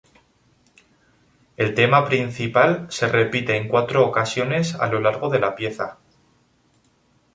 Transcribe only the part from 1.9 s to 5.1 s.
principal se repite en cuatro ocasiones a lo